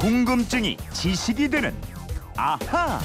궁금증이 0.00 0.78
지식이 0.94 1.50
되는 1.50 1.74
아하. 2.34 2.98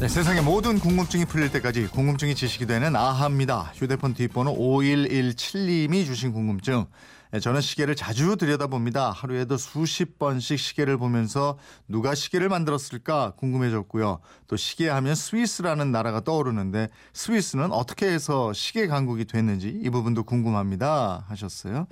네, 0.00 0.08
세상의 0.08 0.42
모든 0.42 0.78
궁금증이 0.78 1.26
풀릴 1.26 1.52
때까지 1.52 1.88
궁금증이 1.88 2.34
지식이 2.34 2.64
되는 2.64 2.96
아하입니다. 2.96 3.72
휴대폰 3.74 4.14
뒷번호 4.14 4.56
5117님이 4.56 6.06
주신 6.06 6.32
궁금증. 6.32 6.86
네, 7.30 7.40
저는 7.40 7.60
시계를 7.60 7.94
자주 7.94 8.36
들여다봅니다. 8.36 9.10
하루에도 9.10 9.58
수십 9.58 10.18
번씩 10.18 10.58
시계를 10.58 10.96
보면서 10.96 11.58
누가 11.86 12.14
시계를 12.14 12.48
만들었을까 12.48 13.32
궁금해졌고요. 13.36 14.20
또 14.46 14.56
시계하면 14.56 15.14
스위스라는 15.14 15.92
나라가 15.92 16.20
떠오르는데 16.22 16.88
스위스는 17.12 17.70
어떻게 17.70 18.06
해서 18.06 18.54
시계 18.54 18.86
강국이 18.86 19.26
됐는지 19.26 19.68
이 19.68 19.90
부분도 19.90 20.24
궁금합니다 20.24 21.26
하셨어요. 21.28 21.86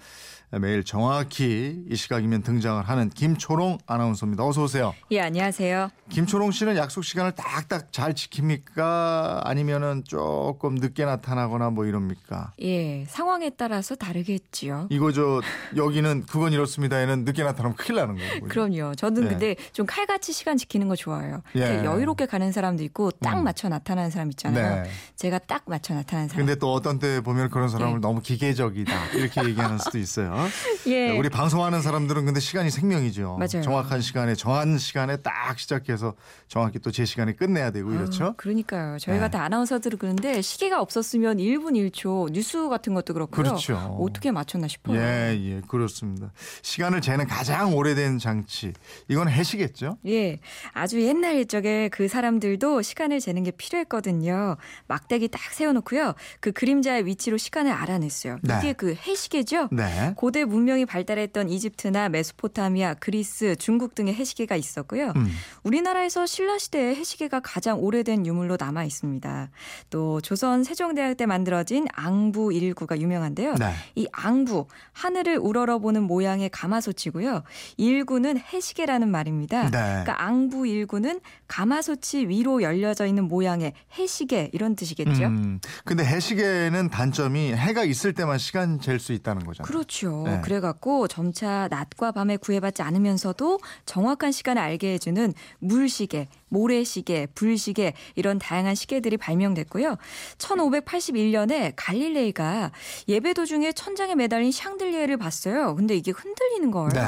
매일 0.52 0.84
정확히 0.84 1.84
이 1.90 1.96
시각이면 1.96 2.42
등장을 2.42 2.82
하는 2.82 3.10
김초롱 3.10 3.78
아나운서입니다. 3.86 4.46
어서 4.46 4.62
오세요. 4.62 4.94
예, 5.10 5.20
안녕하세요. 5.20 5.90
김초롱 6.08 6.52
씨는 6.52 6.76
약속 6.76 7.04
시간을 7.04 7.32
딱딱 7.32 7.92
잘 7.92 8.14
지킵니까? 8.14 9.40
아니면은 9.44 10.04
조금 10.06 10.76
늦게 10.76 11.04
나타나거나 11.04 11.70
뭐 11.70 11.84
이럽니까? 11.84 12.52
예, 12.62 13.04
상황에 13.06 13.50
따라서 13.50 13.96
다르겠지요. 13.96 14.86
이거 14.90 15.10
저 15.26 15.40
여기는 15.76 16.24
그건 16.26 16.52
이렇습니다에는 16.52 17.24
늦게 17.24 17.42
나타나면 17.42 17.76
큰일 17.76 18.00
나는 18.00 18.16
거고. 18.16 18.48
그럼요. 18.48 18.94
저는 18.94 19.22
네. 19.24 19.28
근데 19.30 19.56
좀 19.72 19.86
칼같이 19.86 20.32
시간 20.32 20.56
지키는 20.56 20.88
거 20.88 20.94
좋아해요. 20.94 21.42
예. 21.56 21.84
여유롭게 21.84 22.26
가는 22.26 22.52
사람도 22.52 22.84
있고 22.84 23.10
딱 23.10 23.38
음. 23.38 23.44
맞춰 23.44 23.68
나타나는 23.68 24.10
사람 24.10 24.30
있잖아요. 24.30 24.82
네. 24.84 24.90
제가 25.16 25.38
딱 25.40 25.62
맞춰 25.66 25.94
나타나는 25.94 26.28
사람. 26.28 26.46
근데 26.46 26.58
또 26.58 26.72
어떤 26.72 26.98
때 26.98 27.20
보면 27.20 27.50
그런 27.50 27.68
사람을 27.68 27.96
예. 27.96 28.00
너무 28.00 28.20
기계적이다 28.20 28.92
이렇게 29.14 29.44
얘기하는 29.44 29.78
수도 29.78 29.98
있어요. 29.98 30.34
예. 30.86 31.16
우리 31.18 31.28
방송하는 31.28 31.82
사람들은 31.82 32.24
근데 32.26 32.38
시간이 32.40 32.70
생명이죠. 32.70 33.36
맞아요. 33.38 33.62
정확한 33.62 34.00
시간에 34.00 34.34
정한 34.34 34.78
시간에 34.78 35.16
딱 35.18 35.58
시작해서 35.58 36.14
정확히 36.48 36.78
또 36.78 36.90
제 36.96 37.04
시간에 37.04 37.32
끝내야 37.34 37.72
되고 37.72 37.92
이렇죠. 37.92 38.24
아유, 38.24 38.34
그러니까요. 38.38 38.98
저희 38.98 39.16
네. 39.16 39.20
같은 39.20 39.38
아나운서들은 39.38 39.98
그런데 39.98 40.40
시계가 40.40 40.80
없었으면 40.80 41.36
1분 41.36 41.72
1초 41.90 42.30
뉴스 42.32 42.68
같은 42.70 42.94
것도 42.94 43.12
그렇고요. 43.12 43.42
그렇죠. 43.44 43.76
어떻게 44.00 44.30
맞췄나 44.30 44.66
싶어요. 44.66 44.96
예, 44.96 45.00
예, 45.16 45.60
그렇습니다. 45.66 46.32
시간을 46.62 47.00
재는 47.00 47.26
가장 47.26 47.74
오래된 47.74 48.18
장치. 48.18 48.72
이건 49.08 49.28
해시겠죠? 49.28 49.98
예, 50.06 50.38
아주 50.72 51.02
옛날 51.02 51.34
일적에 51.36 51.88
그 51.88 52.08
사람들도 52.08 52.82
시간을 52.82 53.20
재는 53.20 53.42
게 53.42 53.50
필요했거든요. 53.50 54.56
막대기 54.86 55.28
딱 55.28 55.40
세워놓고요. 55.52 56.14
그 56.40 56.52
그림자의 56.52 57.06
위치로 57.06 57.36
시간을 57.36 57.72
알아냈어요. 57.72 58.38
네. 58.42 58.58
이게 58.58 58.72
그 58.72 58.94
해시계죠? 58.94 59.68
네. 59.72 60.12
고대 60.16 60.44
문명이 60.44 60.86
발달했던 60.86 61.48
이집트나 61.48 62.08
메소포타미아, 62.10 62.94
그리스, 62.94 63.56
중국 63.56 63.94
등의 63.94 64.14
해시계가 64.14 64.56
있었고요. 64.56 65.12
음. 65.16 65.30
우리나라에서 65.62 66.26
신라 66.26 66.58
시대에 66.58 66.94
해시계가 66.94 67.40
가장 67.40 67.80
오래된 67.80 68.26
유물로 68.26 68.56
남아 68.58 68.84
있습니다. 68.84 69.50
또 69.90 70.20
조선 70.20 70.64
세종대왕 70.64 71.16
때 71.16 71.26
만들어진 71.26 71.86
앙부 71.92 72.52
일구가 72.52 72.98
유명한데요. 73.00 73.54
네. 73.54 73.72
이 73.94 74.06
앙부 74.12 74.66
하늘을 75.06 75.38
우러러보는 75.38 76.02
모양의 76.02 76.48
가마솥이고요. 76.50 77.44
일구는 77.76 78.38
해시계라는 78.38 79.08
말입니다. 79.08 79.70
네. 79.70 79.70
그러니까 79.70 80.24
앙부 80.24 80.66
일구는 80.66 81.20
가마솥이 81.46 82.26
위로 82.28 82.60
열려져 82.62 83.06
있는 83.06 83.28
모양의 83.28 83.72
해시계 83.96 84.50
이런 84.52 84.74
뜻이겠죠. 84.74 85.26
음, 85.26 85.60
근데 85.84 86.04
해시계는 86.04 86.90
단점이 86.90 87.52
해가 87.54 87.84
있을 87.84 88.14
때만 88.14 88.38
시간 88.38 88.80
잴 88.80 88.96
수 88.98 89.12
있다는 89.12 89.44
거잖아요. 89.44 89.66
그렇죠. 89.66 90.24
네. 90.26 90.40
그래갖고 90.42 91.06
점차 91.06 91.68
낮과 91.70 92.12
밤에 92.12 92.38
구애받지 92.38 92.80
않으면서도 92.82 93.58
정확한 93.84 94.32
시간을 94.32 94.60
알게 94.60 94.94
해주는 94.94 95.34
물시계, 95.60 96.28
모래시계, 96.48 97.26
불시계 97.34 97.94
이런 98.14 98.38
다양한 98.38 98.74
시계들이 98.74 99.16
발명됐고요. 99.16 99.96
1581년에 100.38 101.72
갈릴레이가 101.76 102.72
예배 103.08 103.34
도중에 103.34 103.72
천장에 103.72 104.14
매달린 104.14 104.52
샹들리에를 104.52 105.16
봤어요. 105.16 105.74
근데 105.74 105.96
이게 105.96 106.12
흔들리는 106.12 106.70
거예요. 106.70 106.88
네. 106.88 107.00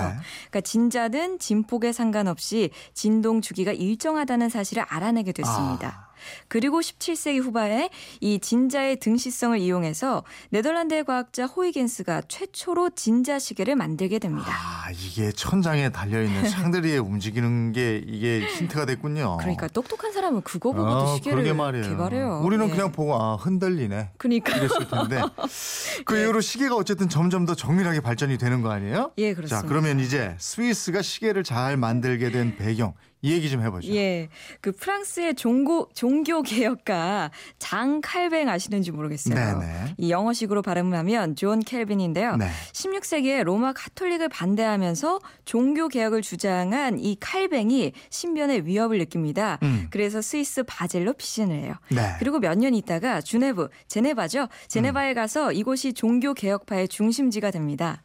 그러니까 0.51 0.61
진자는 0.63 1.39
진폭에 1.39 1.93
상관없이 1.93 2.71
진동 2.95 3.41
주기가 3.41 3.73
일정하다는 3.73 4.49
사실을 4.49 4.85
알아내게 4.89 5.33
됐습니다. 5.33 6.05
아. 6.05 6.08
그리고 6.49 6.81
17세기 6.81 7.43
후반에 7.43 7.91
이 8.21 8.39
진자의 8.39 9.01
등시성을 9.01 9.59
이용해서 9.59 10.25
네덜란드의 10.51 11.05
과학자 11.05 11.47
호이겐스가 11.47 12.23
최초로 12.29 12.91
진자 12.91 13.39
시계를 13.39 13.77
만들게 13.77 14.19
됩니다. 14.19 14.51
아, 14.51 14.91
이게 14.91 15.33
천장에 15.33 15.91
달려 15.91 16.23
있는 16.23 16.47
샹들리에 16.49 16.99
움직이는 16.99 17.73
게 17.73 18.03
이게 18.07 18.41
힌트가 18.41 18.87
됐군요. 18.87 19.39
그러니까 19.39 19.69
똑똑한 19.69 20.13
사람은 20.13 20.43
그거 20.43 20.73
보고도 20.73 20.97
아, 20.97 21.15
시계를. 21.17 21.45
개발해요. 21.45 22.41
우리는 22.45 22.67
예. 22.67 22.71
그냥 22.71 22.93
보고 22.93 23.15
아, 23.15 23.37
흔들리네. 23.37 24.11
그러니까 24.17 24.57
이랬을 24.57 24.89
텐데 24.89 25.21
그 26.05 26.19
이후로 26.19 26.41
시계가 26.41 26.77
어쨌든 26.77 27.09
점점 27.09 27.47
더 27.47 27.55
정밀하게 27.55 28.01
발전이 28.01 28.39
되는 28.39 28.63
거 28.63 28.71
아니에요? 28.71 29.13
예, 29.19 29.35
그렇습니다. 29.35 29.63
자, 29.63 29.69
그러면 29.69 30.01
이제 30.01 30.35
스위스가 30.39 31.03
시계를 31.03 31.45
잘 31.45 31.77
만들게 31.77 32.31
된 32.31 32.57
배경 32.57 32.95
이 33.21 33.33
얘기 33.33 33.51
좀 33.51 33.63
해보죠. 33.63 33.93
예, 33.95 34.29
그 34.61 34.71
프랑스의 34.71 35.35
종고, 35.35 35.89
종교 35.95 36.43
개혁가 36.43 37.33
장 37.59 38.01
칼뱅 38.01 38.49
아시는지 38.49 38.93
모르겠어요. 38.93 39.35
네네. 39.35 39.95
이 39.99 40.11
영어식으로 40.11 40.63
발음하면 40.63 41.35
존 41.35 41.59
캘빈인데요. 41.61 42.37
네. 42.37 42.49
16세기에 42.73 43.43
로마 43.43 43.73
가톨릭을 43.73 44.29
반대하면서 44.29 45.19
종교 45.45 45.89
개혁을 45.89 46.23
주장한 46.23 47.01
이 47.01 47.17
칼뱅이 47.19 47.93
신변의 48.11 48.67
위협을 48.67 48.99
느낍니다. 48.99 49.59
음. 49.65 49.89
그래서 49.91 50.23
스위스 50.23 50.63
바젤로 50.63 51.13
피신을 51.15 51.57
해요. 51.57 51.75
네. 51.91 52.15
그리고 52.21 52.39
몇 52.39 52.59
년 52.59 52.75
있다가 52.75 53.21
주네브, 53.21 53.69
제네바죠. 53.89 54.49
제네바에 54.69 55.15
가서 55.15 55.53
이곳이 55.53 55.93
종교 55.93 56.35
개혁파의 56.35 56.89
중심지가 56.89 57.51
됩니다. 57.53 58.03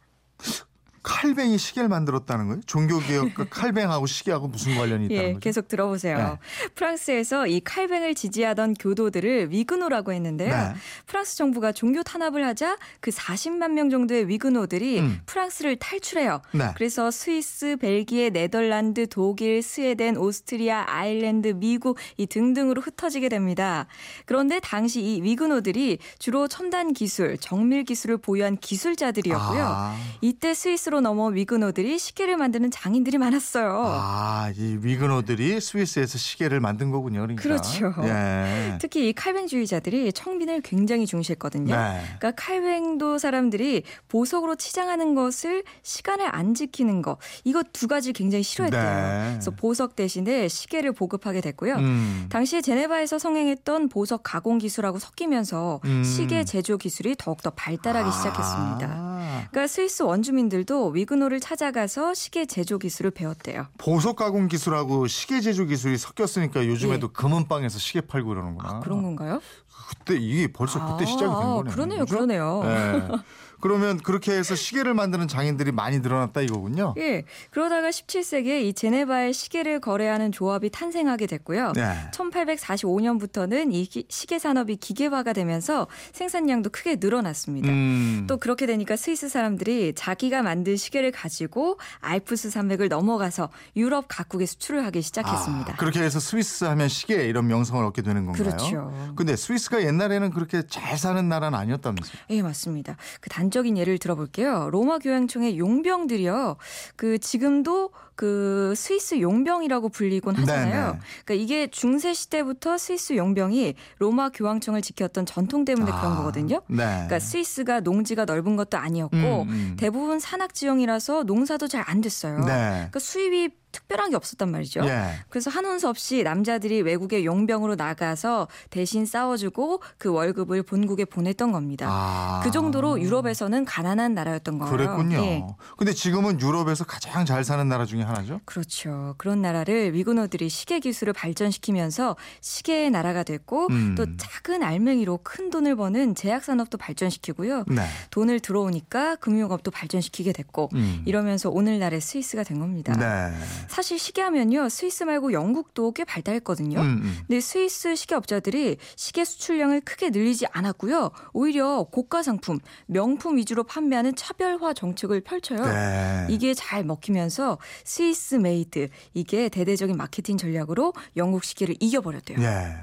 칼뱅이 1.04 1.58
시계를 1.58 1.88
만들었다는 1.90 2.46
거예요? 2.48 2.60
종교개혁과 2.66 3.44
칼뱅하고 3.50 4.06
시계하고 4.06 4.48
무슨 4.48 4.74
관련이 4.74 5.04
있다는 5.04 5.22
예, 5.22 5.26
거죠? 5.34 5.40
계속 5.40 5.68
들어보세요. 5.68 6.16
네. 6.16 6.70
프랑스에서 6.74 7.46
이 7.46 7.60
칼뱅을 7.60 8.14
지지하던 8.14 8.74
교도들을 8.74 9.50
위그노라고 9.50 10.12
했는데요. 10.12 10.50
네. 10.50 10.74
프랑스 11.06 11.36
정부가 11.36 11.72
종교 11.72 12.02
탄압을 12.02 12.44
하자 12.46 12.78
그 13.00 13.10
40만 13.10 13.72
명 13.72 13.90
정도의 13.90 14.28
위그노들이 14.28 15.00
음. 15.00 15.20
프랑스를 15.26 15.76
탈출해요. 15.76 16.40
네. 16.52 16.70
그래서 16.74 17.10
스위스, 17.10 17.76
벨기에, 17.76 18.30
네덜란드, 18.30 19.06
독일, 19.06 19.62
스웨덴, 19.62 20.16
오스트리아, 20.16 20.84
아일랜드, 20.88 21.48
미국 21.48 21.98
이 22.16 22.26
등등으로 22.26 22.80
흩어지게 22.80 23.28
됩니다. 23.28 23.86
그런데 24.24 24.58
당시 24.58 25.02
이 25.02 25.22
위그노들이 25.22 25.98
주로 26.18 26.48
첨단 26.48 26.94
기술, 26.94 27.36
정밀 27.36 27.84
기술을 27.84 28.16
보유한 28.16 28.56
기술자들이었고요. 28.56 29.64
아. 29.64 29.96
이때 30.22 30.54
스위스로 30.54 30.93
넘어 31.00 31.26
위그노들이 31.26 31.98
시계를 31.98 32.36
만드는 32.36 32.70
장인들이 32.70 33.18
많았어요. 33.18 33.84
아, 33.86 34.52
이 34.56 34.78
위그노들이 34.80 35.60
스위스에서 35.60 36.18
시계를 36.18 36.60
만든 36.60 36.90
거군요. 36.90 37.20
그러니까. 37.20 37.42
그렇죠. 37.42 37.94
예. 38.02 38.78
특히 38.80 39.08
이 39.08 39.12
칼뱅주의자들이 39.12 40.12
청빈을 40.12 40.60
굉장히 40.62 41.06
중시했거든요. 41.06 41.74
네. 41.74 42.00
그러니까 42.18 42.32
칼뱅도 42.32 43.18
사람들이 43.18 43.82
보석으로 44.08 44.56
치장하는 44.56 45.14
것을 45.14 45.64
시간을 45.82 46.34
안 46.34 46.54
지키는 46.54 47.02
거 47.02 47.18
이거 47.44 47.62
두 47.72 47.88
가지 47.88 48.12
굉장히 48.12 48.42
싫어했대요. 48.42 48.82
네. 48.82 49.30
그래서 49.32 49.50
보석 49.50 49.96
대신에 49.96 50.48
시계를 50.48 50.92
보급하게 50.92 51.40
됐고요. 51.40 51.74
음. 51.76 52.26
당시에 52.28 52.60
제네바에서 52.60 53.18
성행했던 53.18 53.88
보석 53.88 54.22
가공 54.22 54.58
기술하고 54.58 54.98
섞이면서 54.98 55.80
음. 55.84 56.04
시계 56.04 56.44
제조 56.44 56.76
기술이 56.76 57.14
더욱더 57.18 57.50
발달하기 57.50 58.08
아. 58.08 58.12
시작했습니다. 58.12 59.13
그러니까 59.50 59.66
스위스 59.66 60.02
원주민들도 60.02 60.88
위그노를 60.88 61.40
찾아가서 61.40 62.14
시계 62.14 62.46
제조 62.46 62.78
기술을 62.78 63.10
배웠대요. 63.10 63.66
보석 63.78 64.16
가공 64.16 64.48
기술하고 64.48 65.06
시계 65.06 65.40
제조 65.40 65.64
기술이 65.64 65.96
섞였으니까 65.98 66.66
요즘에도 66.66 67.12
금은방에서 67.12 67.78
시계 67.78 68.00
팔고 68.00 68.28
그러는구나. 68.30 68.68
예. 68.72 68.76
아, 68.76 68.80
그런 68.80 69.02
건가요? 69.02 69.40
그때 69.88 70.16
이게 70.16 70.50
벌써 70.52 70.84
그때 70.86 71.04
아, 71.04 71.06
시작이 71.06 71.30
된 71.30 71.54
거네요. 71.54 71.64
그러네요, 71.74 72.00
그죠? 72.00 72.14
그러네요. 72.14 72.62
예. 72.64 73.08
그러면 73.64 73.96
그렇게 73.96 74.32
해서 74.32 74.54
시계를 74.54 74.92
만드는 74.92 75.26
장인들이 75.26 75.72
많이 75.72 76.00
늘어났다 76.00 76.42
이거군요. 76.42 76.92
예. 76.98 77.24
그러다가 77.50 77.88
17세기에 77.88 78.62
이 78.62 78.74
제네바의 78.74 79.32
시계를 79.32 79.80
거래하는 79.80 80.32
조합이 80.32 80.68
탄생하게 80.68 81.26
됐고요. 81.26 81.72
네. 81.74 82.10
1845년부터는 82.12 83.72
이 83.72 83.86
기- 83.86 84.04
시계 84.10 84.38
산업이 84.38 84.76
기계화가 84.76 85.32
되면서 85.32 85.86
생산량도 86.12 86.68
크게 86.72 86.96
늘어났습니다. 87.00 87.70
음. 87.70 88.26
또 88.28 88.36
그렇게 88.36 88.66
되니까 88.66 88.96
스위스 88.96 89.30
사람들이 89.30 89.94
자기가 89.96 90.42
만든 90.42 90.76
시계를 90.76 91.10
가지고 91.10 91.78
알프스 92.00 92.50
산맥을 92.50 92.88
넘어가서 92.90 93.48
유럽 93.76 94.04
각국에 94.08 94.44
수출을 94.44 94.84
하기 94.84 95.00
시작했습니다. 95.00 95.72
아, 95.72 95.76
그렇게 95.76 96.02
해서 96.02 96.20
스위스 96.20 96.64
하면 96.64 96.88
시계 96.88 97.26
이런 97.26 97.46
명성을 97.46 97.82
얻게 97.82 98.02
되는 98.02 98.26
건가요? 98.26 98.44
그렇죠. 98.44 99.14
근데 99.16 99.36
스위스가 99.36 99.82
옛날에는 99.84 100.32
그렇게 100.32 100.64
잘 100.68 100.98
사는 100.98 101.26
나라는 101.30 101.58
아니었다면서요? 101.58 102.16
예, 102.28 102.42
맞습니다. 102.42 102.98
그 103.22 103.30
단점 103.30 103.53
단적인 103.54 103.78
예를 103.78 103.98
들어볼게요. 103.98 104.68
로마 104.72 104.98
교황청의 104.98 105.58
용병들이요. 105.58 106.56
그 106.96 107.18
지금도 107.18 107.90
그 108.16 108.74
스위스 108.76 109.20
용병이라고 109.20 109.90
불리곤 109.90 110.34
하잖아요. 110.36 110.86
네네. 110.86 110.98
그러니까 111.24 111.34
이게 111.34 111.66
중세 111.68 112.12
시대부터 112.14 112.78
스위스 112.78 113.16
용병이 113.16 113.74
로마 113.98 114.30
교황청을 114.30 114.82
지켰던 114.82 115.26
전통 115.26 115.64
때문에 115.64 115.86
그런 115.86 116.12
아, 116.12 116.16
거거든요. 116.16 116.62
네. 116.66 116.84
그러니까 116.84 117.20
스위스가 117.20 117.80
농지가 117.80 118.24
넓은 118.24 118.56
것도 118.56 118.76
아니었고 118.76 119.16
음, 119.16 119.48
음. 119.48 119.76
대부분 119.78 120.18
산악 120.18 120.52
지형이라서 120.54 121.22
농사도 121.22 121.68
잘 121.68 121.84
안 121.86 122.00
됐어요. 122.00 122.38
네. 122.38 122.44
그러니까 122.46 122.98
수입이 122.98 123.50
특별한 123.74 124.10
게 124.10 124.16
없었단 124.16 124.50
말이죠. 124.50 124.86
예. 124.86 125.06
그래서 125.28 125.50
한원 125.50 125.78
수 125.78 125.88
없이 125.88 126.22
남자들이 126.22 126.82
외국에 126.82 127.24
용병으로 127.24 127.74
나가서 127.74 128.46
대신 128.70 129.04
싸워주고 129.04 129.82
그 129.98 130.10
월급을 130.10 130.62
본국에 130.62 131.04
보냈던 131.04 131.50
겁니다. 131.50 131.88
아. 131.90 132.40
그 132.44 132.50
정도로 132.50 133.00
유럽에서는 133.00 133.64
가난한 133.64 134.14
나라였던 134.14 134.58
거예요. 134.58 134.76
그랬군요. 134.76 135.16
예. 135.18 135.44
근데 135.76 135.92
지금은 135.92 136.40
유럽에서 136.40 136.84
가장 136.84 137.24
잘 137.24 137.44
사는 137.44 137.68
나라 137.68 137.84
중에 137.84 138.02
하나죠? 138.02 138.40
그렇죠. 138.44 139.14
그런 139.18 139.42
나라를 139.42 139.92
위그너들이 139.94 140.48
시계 140.48 140.78
기술을 140.78 141.12
발전시키면서 141.12 142.16
시계의 142.40 142.90
나라가 142.90 143.24
됐고 143.24 143.66
음. 143.70 143.94
또 143.96 144.06
작은 144.16 144.62
알맹이로 144.62 145.20
큰 145.22 145.50
돈을 145.50 145.74
버는 145.76 146.14
제약 146.14 146.44
산업도 146.44 146.78
발전시키고요. 146.78 147.64
네. 147.68 147.86
돈을 148.10 148.40
들어오니까 148.40 149.16
금융업도 149.16 149.70
발전시키게 149.72 150.32
됐고 150.32 150.70
음. 150.74 151.02
이러면서 151.06 151.50
오늘날의 151.50 152.00
스위스가 152.00 152.44
된 152.44 152.60
겁니다. 152.60 152.92
네. 152.96 153.34
사실 153.68 153.98
시계하면요 153.98 154.68
스위스 154.68 155.04
말고 155.04 155.32
영국도 155.32 155.92
꽤 155.92 156.04
발달했거든요. 156.04 156.80
음, 156.80 156.84
음. 157.04 157.16
근데 157.26 157.40
스위스 157.40 157.94
시계업자들이 157.94 158.76
시계 158.96 159.24
수출량을 159.24 159.80
크게 159.82 160.10
늘리지 160.10 160.46
않았고요. 160.52 161.10
오히려 161.32 161.84
고가 161.90 162.22
상품, 162.22 162.58
명품 162.86 163.36
위주로 163.36 163.64
판매하는 163.64 164.14
차별화 164.14 164.72
정책을 164.74 165.22
펼쳐요. 165.22 165.64
네. 165.64 166.26
이게 166.30 166.54
잘 166.54 166.84
먹히면서 166.84 167.58
Swiss 167.84 168.36
made 168.36 168.88
이게 169.14 169.48
대대적인 169.48 169.96
마케팅 169.96 170.36
전략으로 170.36 170.92
영국 171.16 171.44
시계를 171.44 171.74
이겨버렸대요. 171.80 172.40
예. 172.40 172.76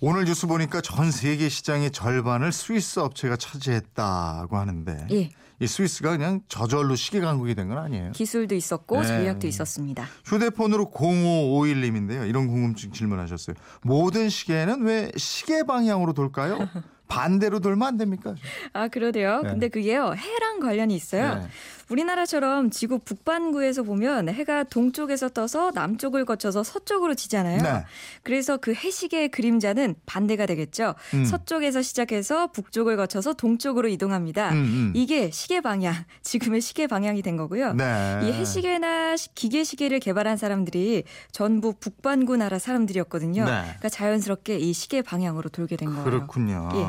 오늘 0.00 0.24
뉴스 0.24 0.46
보니까 0.46 0.80
전 0.80 1.10
세계 1.10 1.48
시장의 1.48 1.90
절반을 1.90 2.52
스위스 2.52 2.98
업체가 3.00 3.36
차지했다고 3.36 4.56
하는데 4.56 5.06
예, 5.12 5.30
이 5.60 5.66
스위스가 5.66 6.10
그냥 6.10 6.40
저절로 6.48 6.96
시계 6.96 7.20
강국이 7.20 7.54
된 7.54 7.66
건 7.68 7.78
아니에요. 7.78 8.12
기술도 8.12 8.54
있었고 8.54 9.00
네. 9.00 9.06
전략도 9.08 9.46
있었습니다. 9.46 10.06
휴대폰으로 10.26 10.90
0551님인데요. 10.90 12.28
이런 12.28 12.48
궁금증 12.48 12.92
질문하셨어요. 12.92 13.54
모든 13.82 14.28
시계는 14.28 14.82
왜 14.82 15.10
시계 15.16 15.62
방향으로 15.62 16.12
돌까요? 16.12 16.58
반대로 17.08 17.60
돌면 17.60 17.86
안 17.86 17.96
됩니까? 17.96 18.34
아 18.72 18.88
그러대요. 18.88 19.42
네. 19.42 19.50
근데 19.50 19.68
그게요 19.68 20.12
해랑 20.16 20.58
관련이 20.58 20.94
있어요. 20.94 21.36
네. 21.36 21.46
우리나라처럼 21.88 22.70
지구 22.70 22.98
북반구에서 22.98 23.82
보면 23.84 24.28
해가 24.28 24.64
동쪽에서 24.64 25.28
떠서 25.28 25.70
남쪽을 25.74 26.24
거쳐서 26.24 26.62
서쪽으로 26.62 27.14
지잖아요. 27.14 27.62
네. 27.62 27.84
그래서 28.22 28.56
그 28.56 28.74
해시계의 28.74 29.28
그림자는 29.30 29.94
반대가 30.04 30.46
되겠죠. 30.46 30.94
음. 31.14 31.24
서쪽에서 31.24 31.82
시작해서 31.82 32.48
북쪽을 32.48 32.96
거쳐서 32.96 33.34
동쪽으로 33.34 33.88
이동합니다. 33.88 34.50
음, 34.50 34.56
음. 34.56 34.92
이게 34.94 35.30
시계 35.30 35.60
방향, 35.60 35.94
지금의 36.22 36.60
시계 36.60 36.86
방향이 36.86 37.22
된 37.22 37.36
거고요. 37.36 37.74
네. 37.74 38.20
이 38.24 38.32
해시계나 38.32 39.16
시- 39.16 39.34
기계 39.34 39.62
시계를 39.64 40.00
개발한 40.00 40.36
사람들이 40.36 41.04
전부 41.30 41.72
북반구 41.78 42.36
나라 42.36 42.58
사람들이었거든요. 42.58 43.44
네. 43.44 43.50
그러니까 43.62 43.88
자연스럽게 43.88 44.58
이 44.58 44.72
시계 44.72 45.02
방향으로 45.02 45.48
돌게 45.50 45.76
된 45.76 45.90
거예요. 45.90 46.04
그렇군요. 46.04 46.68
예. 46.74 46.86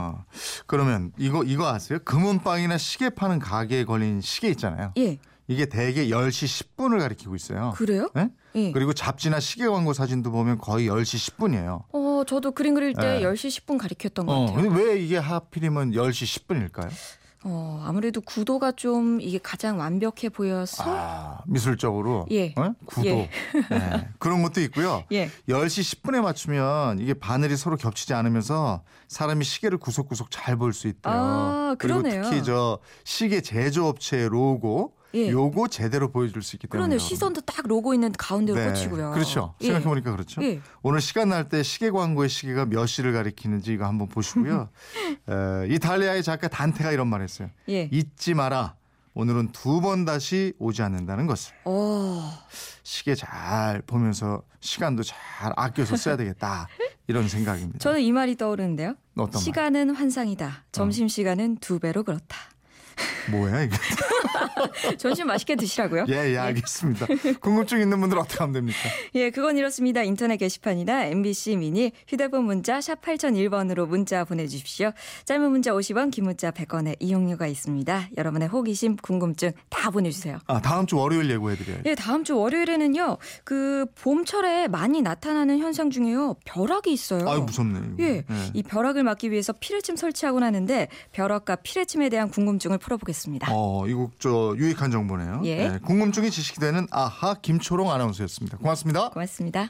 그러면 0.66 1.12
이거 1.18 1.44
이거 1.44 1.68
아세요? 1.68 2.00
금은방이나 2.04 2.78
시계 2.78 3.10
파는 3.10 3.40
가게에 3.40 3.86
걸린 3.86 4.22
시계 4.22 4.50
있잖아요. 4.50 4.87
예, 4.98 5.18
이게 5.48 5.66
대개 5.68 6.08
10시 6.08 6.76
10분을 6.76 7.00
가리키고 7.00 7.36
있어요. 7.36 7.74
그래요? 7.76 8.10
네? 8.14 8.30
예. 8.56 8.72
그리고 8.72 8.94
잡지나 8.94 9.40
시계 9.40 9.68
광고 9.68 9.94
사진도 9.94 10.32
보면 10.32 10.58
거의 10.58 10.88
10시 10.88 11.38
10분이에요. 11.38 11.84
어, 11.92 12.24
저도 12.28 12.52
그림 12.52 12.74
그릴 12.74 12.94
때 12.94 13.20
네. 13.20 13.22
10시 13.22 13.66
10분 13.66 13.78
가리켰던 13.78 14.26
것 14.26 14.34
어, 14.34 14.46
같아요. 14.48 14.70
근데 14.70 14.84
왜 14.84 15.00
이게 15.00 15.18
하필이면 15.18 15.92
10시 15.92 16.46
10분일까요? 16.48 16.90
어, 17.44 17.82
아무래도 17.86 18.20
구도가 18.22 18.74
좀 18.74 19.22
이게 19.22 19.38
가장 19.38 19.80
완벽해 19.80 20.30
보여서 20.34 20.84
아, 20.86 21.37
미술적으로. 21.48 22.26
예. 22.32 22.54
어? 22.58 22.74
구도. 22.86 23.08
예. 23.08 23.30
네, 23.72 24.10
그런 24.20 24.44
것도 24.44 24.62
있고요. 24.62 25.04
예. 25.12 25.30
10시 25.50 26.02
10분에 26.02 26.22
맞추면 26.22 27.00
이게 27.00 27.14
바늘이 27.14 27.56
서로 27.58 27.78
겹치지 27.78 28.14
않으면서 28.14 28.84
사람이 29.08 29.44
시계를 29.44 29.78
구석구석 29.78 30.30
잘 30.32 30.58
볼 30.58 30.74
수 30.74 30.88
있대요. 30.88 31.14
아, 31.14 31.76
그리고. 31.80 32.02
특히 32.04 32.44
저 32.44 32.80
시계 33.04 33.42
제조업체의 33.42 34.30
로고 34.30 34.94
예. 35.16 35.30
요거 35.30 35.70
제대로 35.70 36.12
보여줄 36.12 36.42
수 36.44 36.56
있기 36.58 36.68
때문에 36.68 36.82
그러네요. 36.90 37.00
시선도 37.00 37.42
딱 37.42 37.66
로고 37.68 37.94
있는 37.94 38.12
가운데로 38.12 38.60
꽂히고요. 38.74 39.12
그렇죠. 39.12 39.54
예. 39.62 39.66
생각해 39.68 39.86
보니까 39.86 40.12
그렇죠. 40.12 40.44
예. 40.44 40.60
오늘 40.84 41.00
시간 41.02 41.30
날 41.30 41.48
때 41.48 41.64
시계 41.64 41.90
광고의 41.92 42.28
시계가 42.30 42.66
몇 42.66 42.86
시를 42.88 43.14
가리키는지 43.14 43.72
이거 43.74 43.86
한번 43.86 44.10
보시고요. 44.10 44.70
에, 45.30 45.68
이탈리아의 45.74 46.24
작가 46.24 46.48
단테가 46.50 46.92
이런 46.92 47.08
말 47.08 47.22
했어요. 47.22 47.50
예. 47.70 47.88
잊지 47.92 48.34
마라. 48.34 48.76
오늘은 49.20 49.52
두 49.52 49.82
번 49.82 50.06
다시 50.06 50.54
오지 50.60 50.84
않는다는 50.84 51.26
것을. 51.26 51.52
어, 51.66 52.32
시계 52.84 53.16
잘 53.16 53.82
보면서 53.82 54.44
시간도 54.60 55.02
잘 55.02 55.18
아껴서 55.56 55.96
써야 55.98 56.16
되겠다. 56.18 56.68
이런 57.08 57.28
생각입니다. 57.28 57.80
저는 57.80 58.02
이 58.02 58.12
말이 58.12 58.36
떠오르는데요. 58.36 58.94
시간은 59.36 59.90
환상이다. 59.96 60.66
점심 60.72 61.08
시간은 61.08 61.58
두 61.58 61.80
배로 61.80 62.04
그렇다. 62.04 62.38
뭐야 63.32 63.64
이게? 63.64 63.76
점심 64.98 65.28
맛있게 65.28 65.56
드시라고요? 65.56 66.06
예, 66.10 66.34
예, 66.34 66.38
알겠습니다. 66.38 67.08
궁금증 67.40 67.80
있는 67.80 68.00
분들 68.00 68.18
어떻게 68.18 68.38
하면 68.40 68.54
됩니까? 68.54 68.78
예, 69.16 69.30
그건 69.30 69.58
이렇습니다. 69.58 70.04
인터넷 70.04 70.38
게시판이나 70.38 71.06
MBC 71.06 71.58
미니 71.58 71.92
휴대폰 72.08 72.46
문자 72.46 72.82
샵 72.82 73.02
8001번으로 73.02 73.88
문자 73.88 74.24
보내주십시오. 74.24 74.92
짧은 75.26 75.50
문자 75.52 75.72
50원, 75.72 76.12
긴 76.12 76.26
문자 76.26 76.52
100원의 76.52 76.96
이용료가 77.00 77.48
있습니다. 77.48 78.10
여러분의 78.18 78.48
호기심, 78.48 78.98
궁금증 78.98 79.52
다 79.70 79.90
보내주세요. 79.90 80.40
아, 80.48 80.62
다음 80.62 80.86
주 80.86 80.98
월요일 80.98 81.30
예고해드려요. 81.32 81.80
예, 81.86 81.96
다음 81.96 82.24
주 82.24 82.38
월요일에는요, 82.38 83.18
그 83.44 83.86
봄철에 84.02 84.68
많이 84.68 85.02
나타나는 85.02 85.60
현상 85.60 85.90
중에요, 85.90 86.36
벼락이 86.46 86.92
있어요. 86.92 87.28
아유, 87.30 87.42
무섭네. 87.42 87.80
이거. 87.94 88.04
예, 88.04 88.26
이 88.54 88.64
벼락을 88.64 89.04
막기 89.04 89.32
위해서 89.32 89.54
피뢰침 89.54 89.96
설치하곤 89.96 90.44
하는데 90.44 90.88
벼락과 91.12 91.58
피뢰침에 91.58 92.10
대한 92.10 92.30
궁금증을 92.30 92.78
풀어보겠습니다. 92.88 93.48
어, 93.52 93.86
이거 93.88 94.10
저 94.20 94.56
유익한 94.58 94.92
정보네요. 94.92 95.42
예. 95.46 95.80
궁금증이 95.84 96.32
지식이 96.32 96.60
되는 96.60 96.88
아하 96.92 97.36
김초롱 97.36 97.92
아나운서였습니다. 97.92 98.58
고맙습니다. 98.58 99.10
고맙습니다. 99.10 99.70